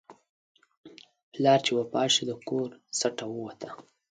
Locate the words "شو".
2.15-2.23